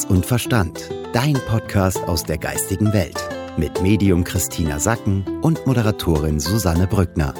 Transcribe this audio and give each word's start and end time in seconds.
Herz 0.00 0.10
und 0.10 0.24
Verstand. 0.24 0.88
Dein 1.12 1.34
Podcast 1.34 1.98
aus 2.04 2.24
der 2.24 2.38
geistigen 2.38 2.92
Welt. 2.92 3.16
Mit 3.56 3.82
Medium 3.82 4.24
Christina 4.24 4.78
Sacken 4.78 5.24
und 5.42 5.66
Moderatorin 5.66 6.40
Susanne 6.40 6.86
Brückner. 6.86 7.34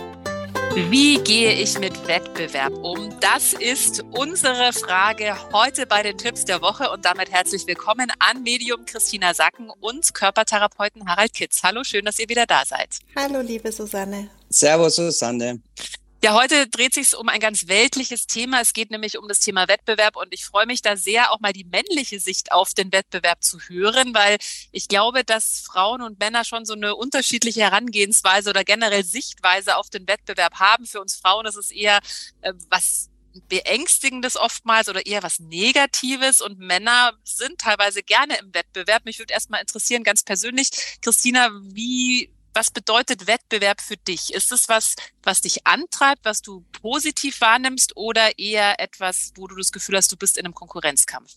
Wie 0.75 1.19
gehe 1.23 1.55
ich 1.55 1.79
mit 1.79 2.07
Wettbewerb 2.07 2.73
um? 2.83 3.09
Das 3.20 3.55
ist 3.55 4.05
unsere 4.11 4.73
Frage 4.73 5.34
heute 5.52 5.87
bei 5.87 6.02
den 6.02 6.19
Tipps 6.19 6.45
der 6.45 6.61
Woche 6.61 6.91
und 6.91 7.05
damit 7.05 7.30
herzlich 7.30 7.66
willkommen 7.66 8.12
an 8.19 8.43
Medium 8.43 8.84
Christina 8.84 9.33
Sacken 9.33 9.70
und 9.80 10.12
Körpertherapeuten 10.12 11.09
Harald 11.09 11.33
Kitz. 11.33 11.62
Hallo, 11.62 11.83
schön, 11.83 12.05
dass 12.05 12.19
ihr 12.19 12.29
wieder 12.29 12.47
da 12.47 12.65
seid. 12.66 12.98
Hallo, 13.16 13.41
liebe 13.41 13.73
Susanne. 13.73 14.29
Servus, 14.51 14.97
Susanne. 14.97 15.61
Ja, 16.23 16.34
heute 16.34 16.69
dreht 16.69 16.92
sich 16.92 17.16
um 17.16 17.30
ein 17.30 17.41
ganz 17.41 17.66
weltliches 17.66 18.27
Thema. 18.27 18.60
Es 18.60 18.74
geht 18.74 18.91
nämlich 18.91 19.16
um 19.16 19.27
das 19.27 19.41
Thema 19.41 19.69
Wettbewerb 19.69 20.16
und 20.16 20.34
ich 20.34 20.45
freue 20.45 20.66
mich 20.66 20.83
da 20.83 20.95
sehr, 20.98 21.33
auch 21.33 21.41
mal 21.41 21.55
die 21.55 21.65
männliche 21.65 22.20
Sicht 22.20 22.52
auf 22.52 22.74
den 22.74 22.93
Wettbewerb 22.93 23.43
zu 23.43 23.59
hören, 23.59 24.12
weil 24.12 24.37
ich 24.70 24.88
glaube, 24.88 25.24
dass 25.24 25.60
Frauen 25.60 26.02
und 26.02 26.19
Männer 26.19 26.45
schon 26.45 26.66
so 26.66 26.74
eine 26.74 26.95
unterschiedliche 26.95 27.62
Herangehensweise 27.62 28.51
oder 28.51 28.65
generell 28.65 29.02
Sichtweise 29.02 29.77
auf 29.79 29.88
den 29.88 30.06
Wettbewerb 30.06 30.56
haben. 30.56 30.84
Für 30.84 31.01
uns 31.01 31.16
Frauen 31.16 31.46
ist 31.46 31.56
es 31.56 31.70
eher 31.70 32.01
äh, 32.43 32.52
was 32.68 33.09
Beängstigendes 33.48 34.37
oftmals 34.37 34.91
oder 34.91 35.07
eher 35.07 35.23
was 35.23 35.38
Negatives 35.38 36.43
und 36.43 36.59
Männer 36.59 37.15
sind 37.24 37.59
teilweise 37.62 38.02
gerne 38.02 38.37
im 38.37 38.52
Wettbewerb. 38.52 39.07
Mich 39.07 39.21
würde 39.21 39.32
erstmal 39.32 39.62
interessieren, 39.62 40.05
ganz 40.05 40.23
persönlich, 40.23 40.68
Christina, 41.01 41.48
wie 41.62 42.30
was 42.60 42.70
bedeutet 42.70 43.27
Wettbewerb 43.27 43.80
für 43.80 43.96
dich? 43.96 44.34
Ist 44.34 44.52
es 44.52 44.68
was, 44.68 44.95
was 45.23 45.41
dich 45.41 45.66
antreibt, 45.66 46.26
was 46.26 46.43
du 46.43 46.62
positiv 46.82 47.40
wahrnimmst 47.40 47.96
oder 47.96 48.38
eher 48.38 48.79
etwas, 48.80 49.32
wo 49.37 49.46
du 49.46 49.57
das 49.57 49.73
Gefühl 49.73 49.96
hast, 49.96 50.12
du 50.12 50.16
bist 50.18 50.37
in 50.37 50.45
einem 50.45 50.54
Konkurrenzkampf? 50.54 51.30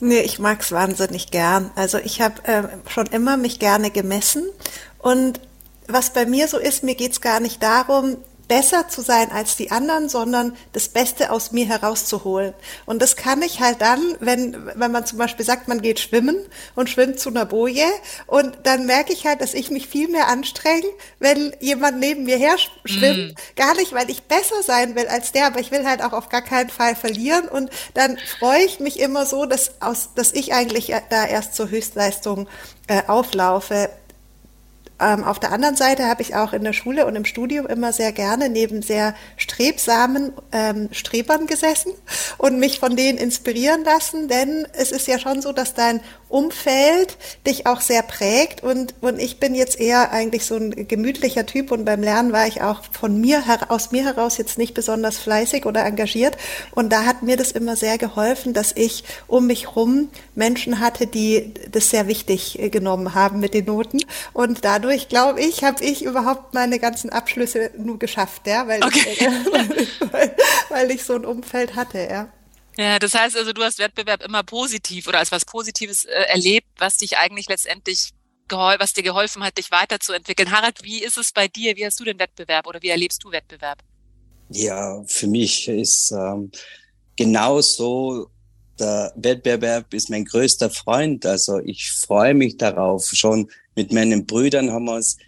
Nee, 0.00 0.22
ich 0.22 0.40
mag's 0.40 0.72
wahnsinnig 0.72 1.30
gern. 1.30 1.70
Also 1.76 1.98
ich 1.98 2.20
habe 2.20 2.44
äh, 2.44 2.90
schon 2.90 3.06
immer 3.06 3.36
mich 3.36 3.60
gerne 3.60 3.92
gemessen 3.92 4.50
und 4.98 5.40
was 5.86 6.12
bei 6.12 6.26
mir 6.26 6.48
so 6.48 6.58
ist, 6.58 6.82
mir 6.82 6.96
geht's 6.96 7.20
gar 7.20 7.38
nicht 7.38 7.62
darum, 7.62 8.16
besser 8.48 8.88
zu 8.88 9.02
sein 9.02 9.30
als 9.30 9.56
die 9.56 9.70
anderen, 9.70 10.08
sondern 10.08 10.56
das 10.72 10.88
Beste 10.88 11.30
aus 11.30 11.52
mir 11.52 11.66
herauszuholen. 11.66 12.54
Und 12.86 13.00
das 13.02 13.14
kann 13.14 13.42
ich 13.42 13.60
halt 13.60 13.82
dann, 13.82 14.16
wenn, 14.20 14.56
wenn 14.74 14.90
man 14.90 15.06
zum 15.06 15.18
Beispiel 15.18 15.44
sagt, 15.44 15.68
man 15.68 15.82
geht 15.82 16.00
schwimmen 16.00 16.36
und 16.74 16.88
schwimmt 16.88 17.20
zu 17.20 17.28
einer 17.28 17.44
Boje 17.44 17.86
und 18.26 18.56
dann 18.64 18.86
merke 18.86 19.12
ich 19.12 19.26
halt, 19.26 19.42
dass 19.42 19.54
ich 19.54 19.70
mich 19.70 19.86
viel 19.86 20.08
mehr 20.08 20.28
anstrenge, 20.28 20.86
wenn 21.18 21.54
jemand 21.60 22.00
neben 22.00 22.24
mir 22.24 22.38
her 22.38 22.56
schwimmt. 22.84 23.34
Mm. 23.34 23.56
Gar 23.56 23.74
nicht, 23.76 23.92
weil 23.92 24.08
ich 24.10 24.22
besser 24.22 24.62
sein 24.62 24.96
will 24.96 25.06
als 25.08 25.32
der, 25.32 25.46
aber 25.46 25.60
ich 25.60 25.70
will 25.70 25.86
halt 25.86 26.02
auch 26.02 26.12
auf 26.12 26.30
gar 26.30 26.42
keinen 26.42 26.70
Fall 26.70 26.96
verlieren 26.96 27.48
und 27.48 27.70
dann 27.94 28.18
freue 28.38 28.64
ich 28.64 28.80
mich 28.80 28.98
immer 28.98 29.26
so, 29.26 29.44
dass, 29.44 29.80
aus, 29.80 30.10
dass 30.14 30.32
ich 30.32 30.54
eigentlich 30.54 30.94
da 31.10 31.26
erst 31.26 31.54
zur 31.54 31.68
Höchstleistung 31.68 32.48
äh, 32.86 33.02
auflaufe. 33.06 33.90
Ähm, 35.00 35.22
auf 35.24 35.38
der 35.38 35.52
anderen 35.52 35.76
Seite 35.76 36.06
habe 36.06 36.22
ich 36.22 36.34
auch 36.34 36.52
in 36.52 36.64
der 36.64 36.72
Schule 36.72 37.06
und 37.06 37.14
im 37.14 37.24
Studium 37.24 37.66
immer 37.66 37.92
sehr 37.92 38.12
gerne 38.12 38.48
neben 38.48 38.82
sehr 38.82 39.14
strebsamen 39.36 40.32
ähm, 40.52 40.88
Strebern 40.92 41.46
gesessen 41.46 41.92
und 42.36 42.58
mich 42.58 42.80
von 42.80 42.96
denen 42.96 43.18
inspirieren 43.18 43.84
lassen, 43.84 44.28
denn 44.28 44.66
es 44.72 44.90
ist 44.90 45.06
ja 45.06 45.18
schon 45.18 45.40
so, 45.40 45.52
dass 45.52 45.74
dein 45.74 46.00
Umfeld 46.28 47.16
dich 47.46 47.66
auch 47.66 47.80
sehr 47.80 48.02
prägt 48.02 48.62
und, 48.62 48.94
und 49.00 49.18
ich 49.18 49.40
bin 49.40 49.54
jetzt 49.54 49.80
eher 49.80 50.12
eigentlich 50.12 50.44
so 50.44 50.56
ein 50.56 50.86
gemütlicher 50.86 51.46
Typ 51.46 51.70
und 51.72 51.84
beim 51.84 52.02
Lernen 52.02 52.32
war 52.32 52.46
ich 52.46 52.62
auch 52.62 52.82
von 52.92 53.20
mir 53.20 53.42
aus 53.68 53.92
mir 53.92 54.04
heraus 54.04 54.36
jetzt 54.36 54.58
nicht 54.58 54.74
besonders 54.74 55.16
fleißig 55.16 55.64
oder 55.64 55.84
engagiert 55.84 56.36
und 56.72 56.92
da 56.92 57.04
hat 57.04 57.22
mir 57.22 57.36
das 57.36 57.52
immer 57.52 57.76
sehr 57.76 57.96
geholfen, 57.96 58.52
dass 58.52 58.72
ich 58.76 59.04
um 59.26 59.46
mich 59.46 59.74
rum 59.74 60.08
Menschen 60.34 60.80
hatte, 60.80 61.06
die 61.06 61.54
das 61.70 61.90
sehr 61.90 62.08
wichtig 62.08 62.58
äh, 62.58 62.68
genommen 62.68 63.14
haben 63.14 63.40
mit 63.40 63.54
den 63.54 63.64
Noten 63.64 64.00
und 64.32 64.64
dadurch 64.64 65.08
glaube 65.08 65.40
ich, 65.40 65.64
habe 65.64 65.82
ich 65.82 66.04
überhaupt 66.04 66.52
meine 66.52 66.78
ganzen 66.78 67.10
Abschlüsse 67.10 67.70
nur 67.78 67.98
geschafft, 67.98 68.46
ja, 68.46 68.68
weil, 68.68 68.84
okay. 68.84 69.06
ich, 69.12 69.20
äh, 69.22 69.30
weil, 70.12 70.36
weil 70.68 70.90
ich 70.90 71.04
so 71.04 71.14
ein 71.14 71.24
Umfeld 71.24 71.74
hatte, 71.74 72.06
ja. 72.10 72.28
Ja, 72.78 73.00
das 73.00 73.12
heißt 73.12 73.36
also, 73.36 73.52
du 73.52 73.62
hast 73.62 73.80
Wettbewerb 73.80 74.22
immer 74.22 74.44
positiv 74.44 75.08
oder 75.08 75.18
als 75.18 75.32
was 75.32 75.44
Positives 75.44 76.04
äh, 76.04 76.10
erlebt, 76.28 76.68
was 76.78 76.96
dich 76.96 77.18
eigentlich 77.18 77.48
letztendlich 77.48 78.10
was 78.50 78.94
dir 78.94 79.02
geholfen 79.02 79.44
hat, 79.44 79.58
dich 79.58 79.70
weiterzuentwickeln. 79.70 80.50
Harald, 80.50 80.82
wie 80.82 81.02
ist 81.02 81.18
es 81.18 81.32
bei 81.32 81.48
dir? 81.48 81.76
Wie 81.76 81.84
hast 81.84 82.00
du 82.00 82.04
den 82.04 82.18
Wettbewerb 82.18 82.66
oder 82.66 82.80
wie 82.80 82.88
erlebst 82.88 83.22
du 83.22 83.30
Wettbewerb? 83.30 83.82
Ja, 84.48 85.02
für 85.06 85.26
mich 85.26 85.68
ist 85.68 86.12
ähm, 86.12 86.50
genau 87.16 87.60
so, 87.60 88.30
der 88.78 89.12
Wettbewerb 89.16 89.92
ist 89.92 90.08
mein 90.08 90.24
größter 90.24 90.70
Freund. 90.70 91.26
Also 91.26 91.58
ich 91.58 91.90
freue 91.90 92.32
mich 92.32 92.56
darauf. 92.56 93.06
Schon 93.12 93.50
mit 93.74 93.92
meinen 93.92 94.24
Brüdern 94.24 94.70
haben 94.70 94.86
wir 94.86 94.94
uns 94.94 95.18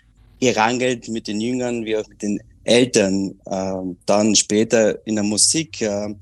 gerangelt, 0.40 1.08
mit 1.08 1.28
den 1.28 1.42
Jüngern 1.42 1.84
wie 1.84 1.98
auch 1.98 2.08
mit 2.08 2.22
den 2.22 2.40
Eltern. 2.64 3.38
Ähm, 3.50 3.98
dann 4.06 4.34
später 4.34 5.06
in 5.06 5.16
der 5.16 5.24
Musik 5.24 5.82
äh, 5.82 6.14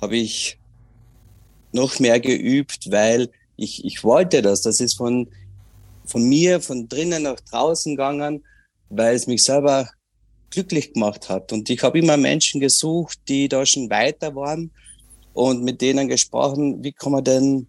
habe 0.00 0.16
ich 0.16 0.59
noch 1.72 1.98
mehr 2.00 2.20
geübt, 2.20 2.90
weil 2.90 3.30
ich, 3.56 3.84
ich 3.84 4.02
wollte 4.04 4.42
das. 4.42 4.62
Das 4.62 4.80
ist 4.80 4.94
von, 4.94 5.28
von 6.04 6.22
mir, 6.28 6.60
von 6.60 6.88
drinnen 6.88 7.24
nach 7.24 7.40
draußen 7.40 7.94
gegangen, 7.96 8.44
weil 8.88 9.14
es 9.14 9.26
mich 9.26 9.44
selber 9.44 9.88
glücklich 10.50 10.92
gemacht 10.92 11.28
hat. 11.28 11.52
Und 11.52 11.70
ich 11.70 11.82
habe 11.82 11.98
immer 11.98 12.16
Menschen 12.16 12.60
gesucht, 12.60 13.18
die 13.28 13.48
da 13.48 13.64
schon 13.64 13.88
weiter 13.90 14.34
waren 14.34 14.70
und 15.32 15.62
mit 15.62 15.80
denen 15.80 16.08
gesprochen, 16.08 16.82
wie 16.82 16.92
kann 16.92 17.12
man 17.12 17.24
denn 17.24 17.66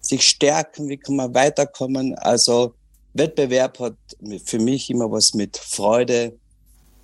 sich 0.00 0.28
stärken, 0.28 0.88
wie 0.88 0.98
kann 0.98 1.16
man 1.16 1.34
weiterkommen. 1.34 2.14
Also 2.16 2.74
Wettbewerb 3.14 3.78
hat 3.80 3.96
für 4.44 4.58
mich 4.58 4.90
immer 4.90 5.10
was 5.10 5.34
mit 5.34 5.56
Freude, 5.56 6.38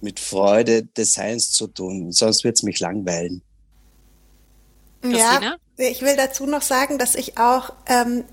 mit 0.01 0.21
Freude 0.21 0.85
des 0.85 1.15
Seins 1.15 1.51
zu 1.53 1.67
tun. 1.67 2.13
Sonst 2.13 2.45
wird 2.45 2.57
es 2.57 2.63
mich 2.63 2.81
langweilen. 2.81 3.43
Ja, 5.05 5.57
ich 5.77 6.03
will 6.03 6.17
dazu 6.17 6.47
noch 6.47 6.63
sagen, 6.63 6.99
dass 6.99 7.15
ich 7.15 7.39
auch 7.39 7.73
ähm, 7.87 8.25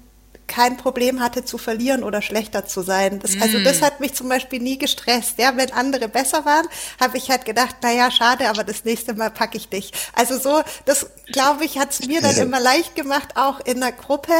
kein 0.51 0.75
Problem 0.75 1.22
hatte 1.22 1.45
zu 1.45 1.57
verlieren 1.57 2.03
oder 2.03 2.22
schlechter 2.22 2.66
zu 2.66 2.81
sein. 2.81 3.19
Das. 3.19 3.31
Also 3.41 3.63
das 3.63 3.79
mm. 3.79 3.84
hat 3.85 4.00
mich 4.01 4.13
zum 4.13 4.28
Beispiel 4.28 4.59
nie 4.59 4.78
gestresst. 4.78 5.35
Ja, 5.38 5.56
wenn 5.56 5.72
andere 5.72 6.09
besser 6.09 6.44
waren, 6.44 6.67
habe 7.00 7.17
ich 7.17 7.31
halt 7.31 7.45
gedacht, 7.45 7.78
na 7.81 7.91
ja, 7.94 8.12
schade, 8.12 8.50
aber 8.50 8.66
das 8.66 8.84
nächste 8.84 9.13
Mal 9.13 9.31
packe 9.31 9.56
ich 9.56 9.69
dich. 9.69 9.94
Also 10.13 10.38
so, 10.38 10.61
das 10.84 11.07
glaube 11.31 11.63
ich, 11.63 11.79
hat 11.79 11.91
es 11.91 12.06
mir 12.06 12.19
dann 12.19 12.35
immer 12.35 12.59
leicht 12.59 12.95
gemacht, 12.95 13.29
auch 13.35 13.61
in 13.61 13.79
der 13.79 13.94
Gruppe 13.94 14.34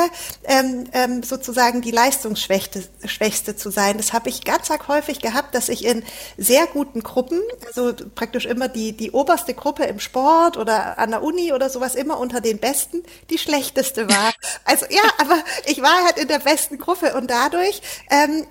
ähm, 0.44 0.84
ähm, 0.92 1.24
sozusagen 1.24 1.82
die 1.82 1.92
Leistungsschwächste 1.92 2.84
Schwächste 3.06 3.56
zu 3.56 3.70
sein. 3.70 3.96
Das 3.98 4.12
habe 4.12 4.28
ich 4.28 4.44
ganz 4.44 4.70
arg 4.70 4.90
häufig 4.90 5.22
gehabt, 5.22 5.56
dass 5.56 5.70
ich 5.70 5.86
in 5.86 6.04
sehr 6.38 6.68
guten 6.68 7.04
Gruppen, 7.04 7.40
also 7.68 7.94
praktisch 8.16 8.46
immer 8.46 8.68
die 8.68 8.92
die 8.92 9.12
oberste 9.12 9.54
Gruppe 9.54 9.86
im 9.86 10.02
Sport 10.02 10.58
oder 10.58 11.00
an 11.00 11.12
der 11.12 11.24
Uni 11.24 11.54
oder 11.54 11.70
sowas 11.70 11.96
immer 11.96 12.20
unter 12.20 12.42
den 12.42 12.58
Besten, 12.58 13.02
die 13.30 13.38
schlechteste 13.38 14.10
war. 14.10 14.34
Also 14.64 14.86
ja, 14.90 15.02
aber 15.18 15.38
ich 15.66 15.82
war 15.82 16.01
halt 16.04 16.18
in 16.18 16.28
der 16.28 16.40
besten 16.40 16.78
Gruppe. 16.78 17.16
Und 17.16 17.30
dadurch 17.30 17.82
ähm, 18.10 18.46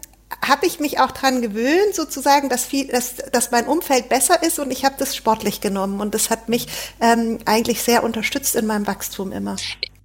habe 0.47 0.67
ich 0.67 0.81
mich 0.81 1.01
auch 1.01 1.11
dran 1.11 1.43
gewöhnt, 1.43 1.95
sozusagen, 1.95 2.49
dass, 2.49 2.65
viel, 2.65 2.89
dass, 2.89 3.17
dass 3.33 3.51
mein 3.51 3.67
Umfeld 3.67 4.09
besser 4.09 4.43
ist. 4.43 4.59
Und 4.59 4.71
ich 4.71 4.85
habe 4.85 4.95
das 4.99 5.17
sportlich 5.17 5.61
genommen. 5.61 6.01
Und 6.01 6.15
das 6.15 6.31
hat 6.31 6.49
mich 6.49 6.69
ähm, 7.01 7.39
eigentlich 7.45 7.83
sehr 7.83 8.05
unterstützt 8.05 8.57
in 8.57 8.67
meinem 8.67 8.87
Wachstum 8.87 9.33
immer. 9.33 9.57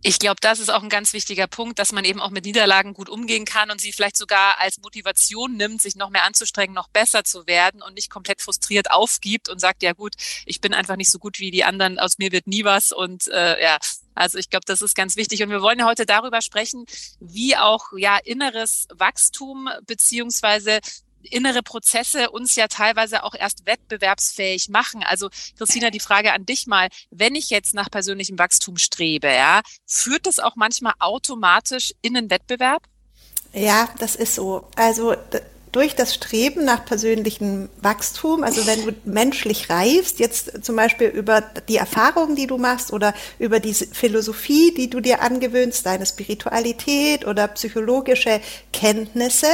Ich 0.07 0.19
glaube, 0.19 0.37
das 0.39 0.59
ist 0.59 0.69
auch 0.69 0.83
ein 0.83 0.89
ganz 0.89 1.13
wichtiger 1.13 1.47
Punkt, 1.47 1.79
dass 1.79 1.91
man 1.91 2.05
eben 2.05 2.21
auch 2.21 2.29
mit 2.29 2.45
Niederlagen 2.45 2.93
gut 2.93 3.09
umgehen 3.09 3.43
kann 3.43 3.71
und 3.71 3.81
sie 3.81 3.91
vielleicht 3.91 4.17
sogar 4.17 4.59
als 4.59 4.77
Motivation 4.77 5.57
nimmt, 5.57 5.81
sich 5.81 5.95
noch 5.95 6.11
mehr 6.11 6.25
anzustrengen, 6.25 6.75
noch 6.75 6.89
besser 6.89 7.23
zu 7.23 7.47
werden 7.47 7.81
und 7.81 7.95
nicht 7.95 8.11
komplett 8.11 8.39
frustriert 8.39 8.91
aufgibt 8.91 9.49
und 9.49 9.57
sagt, 9.57 9.81
ja 9.81 9.93
gut, 9.93 10.13
ich 10.45 10.61
bin 10.61 10.75
einfach 10.75 10.95
nicht 10.95 11.09
so 11.09 11.17
gut 11.17 11.39
wie 11.39 11.49
die 11.49 11.63
anderen, 11.63 11.97
aus 11.97 12.19
mir 12.19 12.31
wird 12.31 12.45
nie 12.45 12.63
was 12.63 12.91
und 12.91 13.27
äh, 13.29 13.59
ja, 13.59 13.79
also 14.13 14.37
ich 14.37 14.51
glaube, 14.51 14.65
das 14.67 14.83
ist 14.83 14.95
ganz 14.95 15.15
wichtig. 15.17 15.41
Und 15.43 15.49
wir 15.49 15.61
wollen 15.61 15.83
heute 15.83 16.05
darüber 16.05 16.41
sprechen, 16.41 16.85
wie 17.19 17.57
auch 17.57 17.91
ja 17.97 18.17
inneres 18.17 18.87
Wachstum 18.93 19.69
beziehungsweise 19.87 20.81
innere 21.25 21.63
Prozesse 21.63 22.29
uns 22.31 22.55
ja 22.55 22.67
teilweise 22.67 23.23
auch 23.23 23.35
erst 23.35 23.65
wettbewerbsfähig 23.65 24.69
machen. 24.69 25.03
Also 25.03 25.29
Christina, 25.57 25.89
die 25.89 25.99
Frage 25.99 26.33
an 26.33 26.45
dich 26.45 26.67
mal, 26.67 26.89
wenn 27.11 27.35
ich 27.35 27.49
jetzt 27.49 27.73
nach 27.73 27.89
persönlichem 27.89 28.39
Wachstum 28.39 28.77
strebe, 28.77 29.27
ja, 29.27 29.61
führt 29.85 30.25
das 30.25 30.39
auch 30.39 30.55
manchmal 30.55 30.93
automatisch 30.99 31.93
in 32.01 32.17
einen 32.17 32.29
Wettbewerb? 32.29 32.83
Ja, 33.53 33.89
das 33.99 34.15
ist 34.15 34.35
so. 34.35 34.67
Also 34.75 35.15
durch 35.75 35.93
das 35.93 36.13
Streben 36.13 36.63
nach 36.63 36.85
persönlichem 36.85 37.67
Wachstum, 37.81 38.43
also 38.43 38.65
wenn 38.65 38.85
du 38.85 38.93
menschlich 39.03 39.69
reifst, 39.69 40.19
jetzt 40.19 40.63
zum 40.63 40.77
Beispiel 40.77 41.07
über 41.07 41.41
die 41.67 41.75
Erfahrungen, 41.75 42.37
die 42.37 42.47
du 42.47 42.57
machst 42.57 42.93
oder 42.93 43.13
über 43.39 43.59
die 43.59 43.73
Philosophie, 43.73 44.73
die 44.73 44.89
du 44.89 45.01
dir 45.01 45.21
angewöhnst, 45.21 45.85
deine 45.85 46.05
Spiritualität 46.05 47.27
oder 47.27 47.49
psychologische 47.49 48.39
Kenntnisse, 48.71 49.49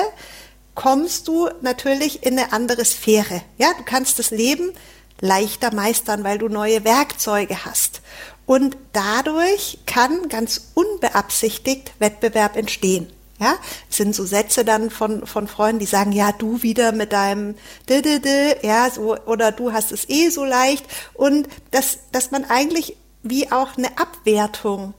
kommst 0.76 1.28
du 1.28 1.50
natürlich 1.62 2.24
in 2.24 2.38
eine 2.38 2.54
andere 2.54 2.86
Sphäre. 2.86 3.42
Ja, 3.58 3.74
du 3.78 3.84
kannst 3.84 4.20
das 4.20 4.32
Leben 4.32 4.72
leichter 5.20 5.74
meistern, 5.74 6.24
weil 6.24 6.38
du 6.38 6.50
neue 6.50 6.84
Werkzeuge 6.84 7.66
hast. 7.66 8.02
Und 8.46 8.76
dadurch 8.92 9.80
kann 9.86 10.28
ganz 10.28 10.72
unbeabsichtigt 10.74 11.94
Wettbewerb 12.00 12.58
entstehen. 12.58 13.12
Ja, 13.40 13.56
es 13.90 13.98
sind 13.98 14.14
so 14.14 14.24
Sätze 14.24 14.64
dann 14.64 14.92
von, 14.92 15.26
von 15.26 15.48
Freunden, 15.48 15.80
die 15.80 15.88
sagen, 15.88 16.12
ja, 16.12 16.32
du 16.32 16.62
wieder 16.62 16.92
mit 16.92 17.12
deinem 17.12 17.56
d, 17.90 18.00
-d, 18.00 18.20
-d 18.20 18.64
ja, 18.64 18.88
so, 18.92 19.18
oder 19.26 19.52
du 19.52 19.74
hast 19.74 19.92
es 19.92 20.08
eh 20.10 20.30
so 20.30 20.46
leicht. 20.46 20.86
Und 21.14 21.48
dass, 21.72 22.00
dass 22.12 22.30
man 22.30 22.46
eigentlich 22.46 22.98
wie 23.24 23.52
auch 23.52 23.78
eine 23.78 23.98
Abwertung 23.98 24.94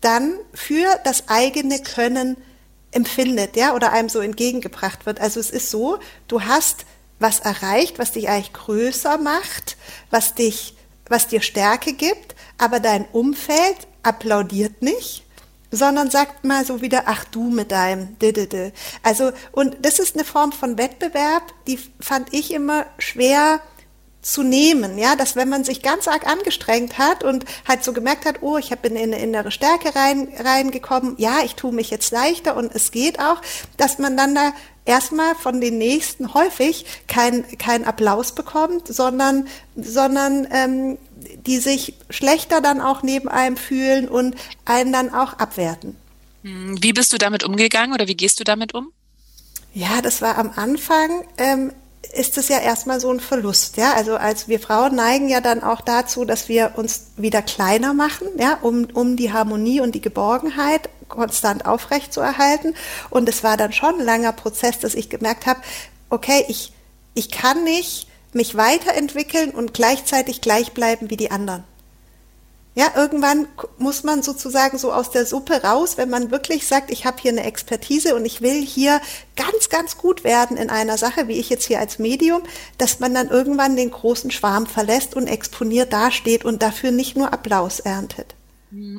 dann 0.00 0.34
für 0.54 0.86
das 1.04 1.28
eigene 1.28 1.80
Können 1.80 2.36
empfindet, 2.92 3.56
ja, 3.56 3.74
oder 3.74 3.92
einem 3.92 4.08
so 4.08 4.20
entgegengebracht 4.20 5.06
wird. 5.06 5.20
Also 5.20 5.40
es 5.40 5.50
ist 5.50 5.70
so, 5.70 5.98
du 6.28 6.42
hast 6.42 6.84
was 7.18 7.40
erreicht, 7.40 7.98
was 7.98 8.12
dich 8.12 8.28
eigentlich 8.28 8.52
größer 8.52 9.18
macht, 9.18 9.76
was 10.10 10.34
dich, 10.34 10.76
was 11.08 11.28
dir 11.28 11.40
Stärke 11.40 11.94
gibt, 11.94 12.34
aber 12.58 12.80
dein 12.80 13.06
Umfeld 13.12 13.76
applaudiert 14.02 14.82
nicht, 14.82 15.24
sondern 15.70 16.10
sagt 16.10 16.44
mal 16.44 16.66
so 16.66 16.82
wieder, 16.82 17.04
ach 17.06 17.24
du 17.24 17.44
mit 17.48 17.70
deinem 17.70 18.18
Didede. 18.18 18.72
Also, 19.02 19.32
und 19.52 19.76
das 19.82 19.98
ist 19.98 20.14
eine 20.14 20.24
Form 20.24 20.52
von 20.52 20.76
Wettbewerb, 20.76 21.54
die 21.66 21.78
fand 22.00 22.32
ich 22.34 22.52
immer 22.52 22.86
schwer 22.98 23.60
zu 24.22 24.44
nehmen, 24.44 24.98
ja, 24.98 25.16
dass 25.16 25.34
wenn 25.34 25.48
man 25.48 25.64
sich 25.64 25.82
ganz 25.82 26.06
arg 26.06 26.26
angestrengt 26.26 26.96
hat 26.96 27.24
und 27.24 27.44
halt 27.66 27.82
so 27.82 27.92
gemerkt 27.92 28.24
hat, 28.24 28.36
oh, 28.40 28.56
ich 28.56 28.70
habe 28.70 28.86
in 28.86 28.96
eine 28.96 29.18
innere 29.18 29.50
Stärke 29.50 29.94
rein 29.96 30.28
reingekommen, 30.38 31.16
ja, 31.18 31.40
ich 31.44 31.56
tue 31.56 31.72
mich 31.72 31.90
jetzt 31.90 32.12
leichter 32.12 32.56
und 32.56 32.72
es 32.74 32.92
geht 32.92 33.18
auch, 33.18 33.42
dass 33.76 33.98
man 33.98 34.16
dann 34.16 34.34
da 34.36 34.52
erstmal 34.84 35.34
von 35.34 35.60
den 35.60 35.76
Nächsten 35.76 36.34
häufig 36.34 36.86
kein 37.08 37.44
kein 37.58 37.84
Applaus 37.84 38.32
bekommt, 38.32 38.86
sondern 38.86 39.48
sondern 39.76 40.46
ähm, 40.52 40.98
die 41.46 41.58
sich 41.58 41.94
schlechter 42.08 42.60
dann 42.60 42.80
auch 42.80 43.02
neben 43.02 43.28
einem 43.28 43.56
fühlen 43.56 44.08
und 44.08 44.36
einen 44.64 44.92
dann 44.92 45.12
auch 45.12 45.34
abwerten. 45.34 45.96
Hm, 46.42 46.80
wie 46.80 46.92
bist 46.92 47.12
du 47.12 47.18
damit 47.18 47.44
umgegangen 47.44 47.92
oder 47.92 48.06
wie 48.06 48.16
gehst 48.16 48.38
du 48.38 48.44
damit 48.44 48.72
um? 48.74 48.92
Ja, 49.74 50.02
das 50.02 50.20
war 50.20 50.36
am 50.38 50.50
Anfang 50.54 51.24
ähm, 51.38 51.72
ist 52.12 52.36
es 52.36 52.48
ja 52.48 52.58
erstmal 52.58 53.00
so 53.00 53.10
ein 53.10 53.20
Verlust, 53.20 53.76
ja. 53.76 53.94
Also 53.94 54.16
als 54.16 54.48
wir 54.48 54.60
Frauen 54.60 54.94
neigen 54.94 55.28
ja 55.28 55.40
dann 55.40 55.62
auch 55.62 55.80
dazu, 55.80 56.24
dass 56.24 56.48
wir 56.48 56.72
uns 56.76 57.06
wieder 57.16 57.42
kleiner 57.42 57.94
machen, 57.94 58.28
ja, 58.38 58.58
um, 58.60 58.86
um 58.92 59.16
die 59.16 59.32
Harmonie 59.32 59.80
und 59.80 59.94
die 59.94 60.00
Geborgenheit 60.00 60.88
konstant 61.08 61.66
aufrecht 61.66 62.12
zu 62.12 62.20
erhalten. 62.20 62.74
Und 63.10 63.28
es 63.28 63.42
war 63.42 63.56
dann 63.56 63.72
schon 63.72 64.00
ein 64.00 64.04
langer 64.04 64.32
Prozess, 64.32 64.78
dass 64.78 64.94
ich 64.94 65.10
gemerkt 65.10 65.46
habe, 65.46 65.60
okay, 66.10 66.44
ich, 66.48 66.72
ich 67.14 67.30
kann 67.30 67.64
nicht 67.64 68.08
mich 68.32 68.56
weiterentwickeln 68.56 69.50
und 69.50 69.74
gleichzeitig 69.74 70.40
gleich 70.40 70.72
bleiben 70.72 71.10
wie 71.10 71.16
die 71.16 71.30
anderen. 71.30 71.64
Ja, 72.74 72.92
irgendwann 72.96 73.48
muss 73.76 74.02
man 74.02 74.22
sozusagen 74.22 74.78
so 74.78 74.94
aus 74.94 75.10
der 75.10 75.26
Suppe 75.26 75.62
raus, 75.62 75.98
wenn 75.98 76.08
man 76.08 76.30
wirklich 76.30 76.66
sagt, 76.66 76.90
ich 76.90 77.04
habe 77.04 77.18
hier 77.20 77.32
eine 77.32 77.44
Expertise 77.44 78.14
und 78.14 78.24
ich 78.24 78.40
will 78.40 78.64
hier 78.64 79.02
ganz, 79.36 79.68
ganz 79.68 79.98
gut 79.98 80.24
werden 80.24 80.56
in 80.56 80.70
einer 80.70 80.96
Sache, 80.96 81.28
wie 81.28 81.38
ich 81.38 81.50
jetzt 81.50 81.66
hier 81.66 81.80
als 81.80 81.98
Medium, 81.98 82.42
dass 82.78 82.98
man 82.98 83.12
dann 83.12 83.28
irgendwann 83.28 83.76
den 83.76 83.90
großen 83.90 84.30
Schwarm 84.30 84.66
verlässt 84.66 85.14
und 85.14 85.26
exponiert 85.26 85.92
dasteht 85.92 86.46
und 86.46 86.62
dafür 86.62 86.92
nicht 86.92 87.14
nur 87.14 87.34
Applaus 87.34 87.78
erntet. 87.78 88.34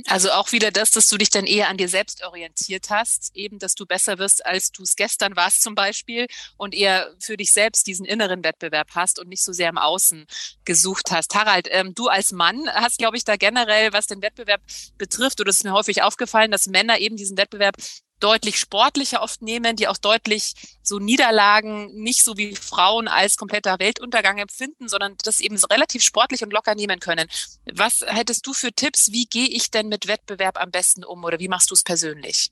Also 0.08 0.32
auch 0.32 0.52
wieder 0.52 0.72
das, 0.72 0.92
dass 0.92 1.08
du 1.08 1.18
dich 1.18 1.32
dann 1.32 1.46
eher 1.46 1.68
an 1.70 1.78
dir 1.78 1.90
selbst 1.90 2.24
orientiert 2.24 2.90
hast, 2.90 3.36
eben, 3.36 3.58
dass 3.58 3.74
du 3.74 3.86
besser 3.86 4.20
wirst, 4.20 4.46
als 4.46 4.72
du 4.72 4.84
es 4.84 4.96
gestern 4.96 5.36
warst 5.36 5.64
zum 5.64 5.74
Beispiel 5.74 6.28
und 6.58 6.76
eher 6.76 7.14
für 7.20 7.38
dich 7.38 7.52
selbst 7.52 7.88
diesen 7.88 8.06
inneren 8.06 8.44
Wettbewerb 8.44 8.90
hast 8.94 9.20
und 9.20 9.30
nicht 9.30 9.44
so 9.44 9.52
sehr 9.52 9.70
im 9.70 9.80
Außen 9.80 10.28
gesucht 10.64 11.12
hast. 11.12 11.34
Harald, 11.34 11.68
ähm, 11.72 11.96
du 11.96 12.08
als 12.08 12.32
Mann 12.32 12.70
hast, 12.70 13.00
glaube 13.00 13.18
ich, 13.18 13.24
da 13.24 13.36
generell, 13.36 13.94
was 13.94 14.06
den 14.06 14.22
Wettbewerb 14.22 14.62
betrifft, 14.98 15.42
oder 15.42 15.50
es 15.50 15.58
ist 15.58 15.64
mir 15.64 15.74
häufig 15.74 16.04
aufgefallen, 16.04 16.52
dass 16.52 16.68
Männer 16.68 17.00
eben 17.00 17.18
diesen 17.18 17.38
Wettbewerb 17.38 17.76
deutlich 18.24 18.58
sportlicher 18.58 19.22
oft 19.22 19.42
nehmen, 19.42 19.76
die 19.76 19.88
auch 19.88 19.98
deutlich 19.98 20.54
so 20.82 20.98
Niederlagen 20.98 21.94
nicht 21.94 22.24
so 22.24 22.38
wie 22.38 22.56
Frauen 22.56 23.08
als 23.08 23.36
kompletter 23.36 23.78
Weltuntergang 23.80 24.38
empfinden, 24.38 24.88
sondern 24.88 25.16
das 25.24 25.42
eben 25.42 25.58
relativ 25.70 26.04
sportlich 26.04 26.42
und 26.44 26.54
locker 26.54 26.74
nehmen 26.74 27.00
können. 27.00 27.28
Was 27.74 28.00
hättest 28.06 28.48
du 28.48 28.54
für 28.54 28.72
Tipps? 28.72 29.12
Wie 29.12 29.26
gehe 29.26 29.48
ich 29.48 29.72
denn 29.72 29.90
mit 29.90 30.08
Wettbewerb 30.08 30.60
am 30.62 30.72
besten 30.72 31.04
um 31.04 31.24
oder 31.24 31.40
wie 31.40 31.50
machst 31.50 31.70
du 31.70 31.74
es 31.74 31.84
persönlich? 31.84 32.52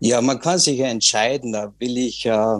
Ja, 0.00 0.20
man 0.20 0.40
kann 0.40 0.58
sich 0.58 0.78
ja 0.78 0.86
entscheiden, 0.86 1.52
da 1.52 1.72
will 1.78 1.96
ich 1.96 2.26
äh, 2.26 2.58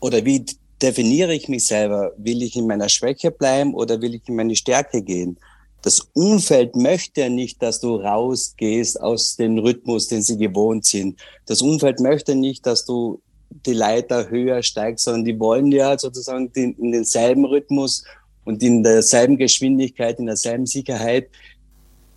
oder 0.00 0.24
wie 0.24 0.44
definiere 0.80 1.34
ich 1.34 1.48
mich 1.48 1.66
selber? 1.66 2.12
Will 2.16 2.42
ich 2.42 2.56
in 2.56 2.66
meiner 2.66 2.88
Schwäche 2.88 3.30
bleiben 3.30 3.74
oder 3.74 4.00
will 4.00 4.14
ich 4.14 4.28
in 4.28 4.36
meine 4.36 4.56
Stärke 4.56 5.02
gehen? 5.02 5.38
Das 5.82 6.00
Umfeld 6.12 6.76
möchte 6.76 7.22
ja 7.22 7.28
nicht, 7.28 7.60
dass 7.60 7.80
du 7.80 7.96
rausgehst 7.96 9.00
aus 9.00 9.36
dem 9.36 9.58
Rhythmus, 9.58 10.06
den 10.06 10.22
sie 10.22 10.38
gewohnt 10.38 10.84
sind. 10.84 11.20
Das 11.46 11.60
Umfeld 11.60 11.98
möchte 11.98 12.36
nicht, 12.36 12.64
dass 12.66 12.84
du 12.84 13.20
die 13.50 13.74
Leiter 13.74 14.30
höher 14.30 14.62
steigst, 14.62 15.04
sondern 15.04 15.24
die 15.24 15.38
wollen 15.38 15.70
ja 15.72 15.98
sozusagen 15.98 16.50
in 16.54 16.92
denselben 16.92 17.44
Rhythmus 17.44 18.04
und 18.44 18.62
in 18.62 18.82
derselben 18.82 19.36
Geschwindigkeit, 19.36 20.18
in 20.18 20.26
derselben 20.26 20.66
Sicherheit 20.66 21.28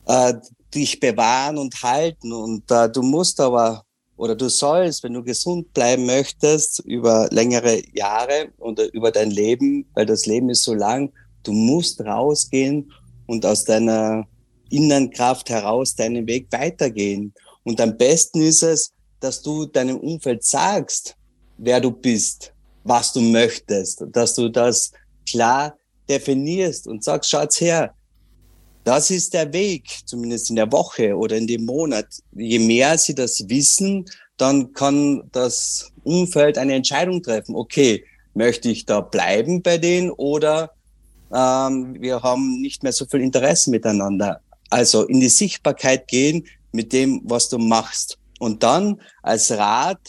äh, 0.07 0.35
dich 0.73 0.99
bewahren 0.99 1.57
und 1.57 1.81
halten. 1.81 2.31
Und 2.33 2.69
äh, 2.71 2.89
du 2.89 3.01
musst 3.01 3.39
aber 3.39 3.83
oder 4.17 4.35
du 4.35 4.47
sollst, 4.47 5.03
wenn 5.03 5.13
du 5.13 5.23
gesund 5.23 5.73
bleiben 5.73 6.05
möchtest 6.05 6.79
über 6.85 7.27
längere 7.31 7.81
Jahre 7.93 8.49
oder 8.59 8.93
über 8.93 9.11
dein 9.11 9.31
Leben, 9.31 9.85
weil 9.93 10.05
das 10.05 10.25
Leben 10.25 10.49
ist 10.49 10.63
so 10.63 10.73
lang, 10.73 11.11
du 11.43 11.51
musst 11.51 11.99
rausgehen 11.99 12.91
und 13.27 13.45
aus 13.45 13.63
deiner 13.63 14.27
inneren 14.69 15.09
Kraft 15.09 15.49
heraus 15.49 15.95
deinen 15.95 16.27
Weg 16.27 16.47
weitergehen. 16.51 17.33
Und 17.63 17.79
am 17.81 17.97
besten 17.97 18.41
ist 18.41 18.63
es, 18.63 18.91
dass 19.19 19.41
du 19.41 19.65
deinem 19.65 19.97
Umfeld 19.97 20.43
sagst, 20.43 21.15
wer 21.57 21.79
du 21.79 21.91
bist, 21.91 22.53
was 22.83 23.13
du 23.13 23.21
möchtest, 23.21 24.03
dass 24.11 24.35
du 24.35 24.49
das 24.49 24.91
klar 25.27 25.75
definierst 26.07 26.87
und 26.87 27.03
sagst, 27.03 27.29
schaut's 27.29 27.59
her, 27.59 27.93
das 28.83 29.09
ist 29.09 29.33
der 29.33 29.51
Weg, 29.51 29.89
zumindest 30.05 30.51
in 30.51 30.57
der 30.57 30.71
Woche 30.71 31.15
oder 31.15 31.35
in 31.37 31.47
dem 31.47 31.65
Monat. 31.65 32.05
Je 32.33 32.59
mehr 32.59 32.97
sie 32.99 33.15
das 33.15 33.43
wissen, 33.49 34.05
dann 34.37 34.73
kann 34.73 35.23
das 35.31 35.91
Umfeld 36.03 36.59
eine 36.59 36.75
Entscheidung 36.75 37.23
treffen. 37.23 37.55
Okay, 37.55 38.05
möchte 38.35 38.69
ich 38.69 38.85
da 38.85 39.01
bleiben 39.01 39.63
bei 39.63 39.79
denen 39.79 40.11
oder 40.11 40.74
ähm, 41.35 41.95
wir 41.99 42.21
haben 42.23 42.61
nicht 42.61 42.81
mehr 42.81 42.93
so 42.93 43.05
viel 43.05 43.21
Interesse 43.21 43.69
miteinander. 43.69 44.39
Also 44.69 45.03
in 45.03 45.19
die 45.19 45.29
Sichtbarkeit 45.29 46.07
gehen 46.07 46.47
mit 46.71 46.93
dem, 46.93 47.21
was 47.25 47.49
du 47.49 47.57
machst. 47.57 48.17
Und 48.39 48.63
dann 48.63 49.01
als 49.21 49.51
Rat, 49.51 49.99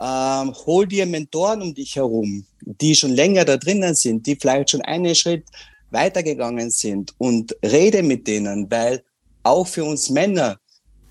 ähm, 0.00 0.54
hol 0.66 0.86
dir 0.86 1.06
Mentoren 1.06 1.62
um 1.62 1.74
dich 1.74 1.96
herum, 1.96 2.46
die 2.60 2.94
schon 2.94 3.10
länger 3.10 3.44
da 3.44 3.56
drinnen 3.56 3.94
sind, 3.94 4.26
die 4.26 4.36
vielleicht 4.36 4.70
schon 4.70 4.82
einen 4.82 5.14
Schritt 5.14 5.44
weitergegangen 5.90 6.70
sind 6.70 7.14
und 7.18 7.56
rede 7.64 8.02
mit 8.02 8.26
denen, 8.26 8.70
weil 8.70 9.02
auch 9.42 9.66
für 9.66 9.84
uns 9.84 10.10
Männer, 10.10 10.58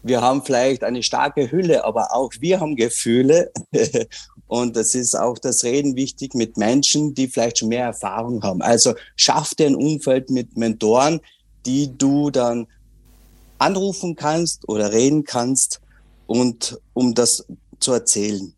wir 0.04 0.22
haben 0.22 0.44
vielleicht 0.46 0.84
eine 0.84 1.04
starke 1.04 1.52
Hülle, 1.52 1.84
aber 1.84 2.14
auch 2.14 2.32
wir 2.40 2.60
haben 2.60 2.76
Gefühle 2.76 3.52
Und 4.48 4.78
es 4.78 4.96
ist 4.96 5.16
auch 5.16 5.38
das 5.38 5.64
Reden 5.64 5.96
wichtig 5.96 6.34
mit 6.34 6.58
Menschen, 6.58 7.14
die 7.14 7.28
vielleicht 7.28 7.60
schon 7.60 7.70
mehr 7.70 7.86
Erfahrung 7.86 8.42
haben. 8.44 8.62
Also 8.62 8.94
schaff 9.16 9.54
dir 9.56 9.68
ein 9.68 9.76
Umfeld 9.76 10.30
mit 10.30 10.58
Mentoren, 10.58 11.20
die 11.66 11.98
du 11.98 12.30
dann 12.30 12.68
anrufen 13.58 14.16
kannst 14.16 14.68
oder 14.70 14.92
reden 14.92 15.24
kannst 15.24 15.82
und 16.28 16.80
um 16.94 17.14
das 17.14 17.46
zu 17.80 17.92
erzählen. 17.92 18.54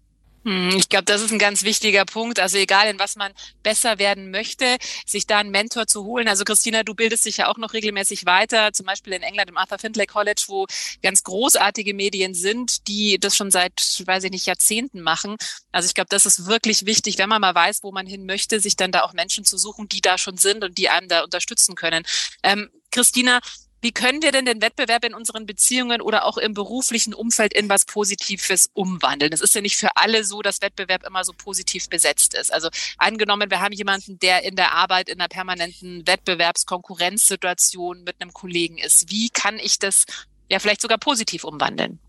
Hm, 0.45 0.69
ich 0.77 0.87
glaube, 0.87 1.03
das 1.03 1.21
ist 1.21 1.31
ein 1.31 1.39
ganz 1.39 1.63
wichtiger 1.63 2.05
Punkt. 2.05 2.39
Also 2.39 2.57
egal, 2.57 2.87
in 2.87 2.97
was 2.97 3.17
man 3.17 3.33
besser 3.61 3.99
werden 3.99 4.31
möchte, 4.31 4.77
sich 5.05 5.27
da 5.27 5.39
einen 5.39 5.51
Mentor 5.51 5.85
zu 5.87 6.05
holen. 6.05 6.29
Also 6.29 6.45
Christina, 6.45 6.83
du 6.83 6.93
bildest 6.95 7.25
dich 7.25 7.37
ja 7.37 7.47
auch 7.47 7.57
noch 7.57 7.73
regelmäßig 7.73 8.25
weiter, 8.25 8.71
zum 8.71 8.85
Beispiel 8.85 9.13
in 9.13 9.21
England 9.21 9.49
im 9.49 9.57
Arthur 9.57 9.79
Findlay 9.79 10.05
College, 10.05 10.45
wo 10.47 10.65
ganz 11.03 11.23
großartige 11.23 11.93
Medien 11.93 12.33
sind, 12.33 12.87
die 12.87 13.19
das 13.19 13.35
schon 13.35 13.51
seit, 13.51 14.01
weiß 14.05 14.23
ich 14.23 14.31
nicht, 14.31 14.45
Jahrzehnten 14.45 15.01
machen. 15.01 15.35
Also 15.73 15.87
ich 15.87 15.93
glaube, 15.93 16.09
das 16.09 16.25
ist 16.25 16.45
wirklich 16.45 16.85
wichtig, 16.85 17.17
wenn 17.17 17.29
man 17.29 17.41
mal 17.41 17.55
weiß, 17.55 17.83
wo 17.83 17.91
man 17.91 18.07
hin 18.07 18.25
möchte, 18.25 18.61
sich 18.61 18.77
dann 18.77 18.93
da 18.93 19.01
auch 19.01 19.13
Menschen 19.13 19.43
zu 19.43 19.57
suchen, 19.57 19.89
die 19.89 20.01
da 20.01 20.17
schon 20.17 20.37
sind 20.37 20.63
und 20.63 20.77
die 20.77 20.89
einem 20.89 21.09
da 21.09 21.23
unterstützen 21.23 21.75
können. 21.75 22.05
Ähm, 22.43 22.69
Christina, 22.91 23.39
wie 23.81 23.91
können 23.91 24.21
wir 24.21 24.31
denn 24.31 24.45
den 24.45 24.61
Wettbewerb 24.61 25.05
in 25.05 25.13
unseren 25.13 25.45
Beziehungen 25.45 26.01
oder 26.01 26.25
auch 26.25 26.37
im 26.37 26.53
beruflichen 26.53 27.13
Umfeld 27.13 27.53
in 27.53 27.69
was 27.69 27.85
Positives 27.85 28.69
umwandeln? 28.73 29.31
Es 29.31 29.41
ist 29.41 29.55
ja 29.55 29.61
nicht 29.61 29.77
für 29.77 29.95
alle 29.95 30.23
so, 30.23 30.41
dass 30.41 30.61
Wettbewerb 30.61 31.05
immer 31.05 31.23
so 31.23 31.31
positiv 31.33 31.89
besetzt 31.89 32.33
ist. 32.33 32.51
Also 32.51 32.69
angenommen, 32.97 33.49
wir 33.49 33.61
haben 33.61 33.73
jemanden, 33.73 34.19
der 34.19 34.43
in 34.43 34.55
der 34.55 34.73
Arbeit 34.73 35.07
in 35.09 35.19
einer 35.19 35.29
permanenten 35.29 36.05
Wettbewerbskonkurrenzsituation 36.05 38.03
mit 38.03 38.15
einem 38.19 38.33
Kollegen 38.33 38.77
ist. 38.77 39.09
Wie 39.09 39.29
kann 39.29 39.57
ich 39.59 39.79
das 39.79 40.05
ja 40.49 40.59
vielleicht 40.59 40.81
sogar 40.81 40.97
positiv 40.97 41.43
umwandeln? 41.43 41.99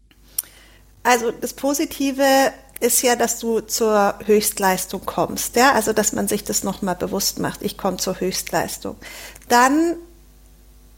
Also 1.03 1.31
das 1.31 1.55
Positive 1.55 2.53
ist 2.81 3.03
ja, 3.03 3.15
dass 3.15 3.39
du 3.39 3.61
zur 3.61 4.19
Höchstleistung 4.25 5.05
kommst, 5.05 5.57
ja, 5.57 5.73
also 5.73 5.93
dass 5.93 6.13
man 6.13 6.29
sich 6.29 6.45
das 6.45 6.65
nochmal 6.65 6.97
bewusst 6.97 7.39
macht. 7.39 7.63
Ich 7.63 7.77
komme 7.79 7.99
zur 7.99 8.19
Höchstleistung. 8.21 8.97
Dann 9.49 9.97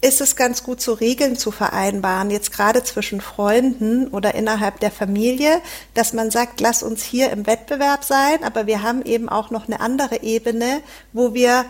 ist 0.03 0.21
es 0.21 0.35
ganz 0.35 0.65
gut, 0.65 0.81
so 0.81 0.95
Regeln 0.95 1.37
zu 1.37 1.53
vereinbaren, 1.53 2.31
jetzt 2.31 2.53
gerade 2.53 2.83
zwischen 2.83 3.21
Freunden 3.21 4.09
oder 4.09 4.35
innerhalb 4.35 4.81
der 4.81 4.91
Familie, 4.91 5.63
dass 5.95 6.13
man 6.13 6.31
sagt, 6.31 6.61
lass 6.61 6.83
uns 6.83 7.05
hier 7.05 7.31
im 7.31 7.47
Wettbewerb 7.47 8.03
sein, 8.05 8.43
aber 8.43 8.67
wir 8.67 8.83
haben 8.83 9.03
eben 9.05 9.29
auch 9.29 9.51
noch 9.51 9.69
eine 9.69 9.81
andere 9.81 10.23
Ebene, 10.23 10.81
wo 11.13 11.35
wir 11.35 11.65